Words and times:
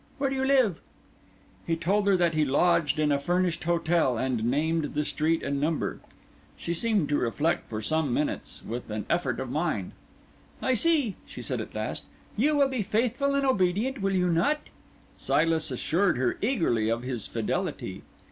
Where 0.17 0.31
do 0.31 0.35
you 0.35 0.43
live?" 0.43 0.81
He 1.67 1.75
told 1.75 2.07
her 2.07 2.17
that 2.17 2.33
he 2.33 2.43
lodged 2.43 2.99
in 2.99 3.11
a 3.11 3.19
furnished 3.19 3.65
hotel, 3.65 4.17
and 4.17 4.43
named 4.43 4.95
the 4.95 5.05
street 5.05 5.43
and 5.43 5.61
number. 5.61 5.99
She 6.57 6.73
seemed 6.73 7.07
to 7.09 7.19
reflect 7.19 7.69
for 7.69 7.81
some 7.83 8.11
minutes, 8.11 8.63
with 8.67 8.89
an 8.89 9.05
effort 9.11 9.39
of 9.39 9.51
mind. 9.51 9.91
"I 10.59 10.73
see," 10.73 11.17
she 11.27 11.43
said 11.43 11.61
at 11.61 11.75
last. 11.75 12.05
"You 12.35 12.57
will 12.57 12.67
be 12.69 12.81
faithful 12.81 13.35
and 13.35 13.45
obedient, 13.45 14.01
will 14.01 14.15
you 14.15 14.29
not?" 14.31 14.71
Silas 15.17 15.69
assured 15.69 16.17
her 16.17 16.39
eagerly 16.41 16.89
of 16.89 17.03
his 17.03 17.27
fidelity. 17.27 18.01